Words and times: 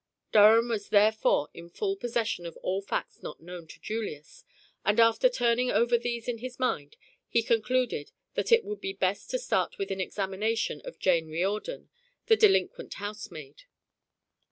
Durham 0.31 0.67
was 0.69 0.89
therefore 0.89 1.49
in 1.53 1.69
full 1.69 1.95
possession 1.95 2.47
of 2.47 2.57
all 2.63 2.81
facts 2.81 3.21
not 3.21 3.39
known 3.39 3.67
to 3.67 3.79
Julius, 3.79 4.43
and 4.83 4.99
after 4.99 5.29
turning 5.29 5.69
over 5.69 5.95
these 5.95 6.27
in 6.27 6.39
his 6.39 6.57
mind 6.57 6.97
he 7.27 7.43
concluded 7.43 8.11
that 8.33 8.51
it 8.51 8.65
would 8.65 8.81
be 8.81 8.93
best 8.93 9.29
to 9.29 9.37
start 9.37 9.77
with 9.77 9.91
an 9.91 10.01
examination 10.01 10.81
of 10.85 10.97
Jane 10.97 11.29
Riordan, 11.29 11.91
the 12.25 12.35
delinquent 12.35 12.95
housemaid. 12.95 13.65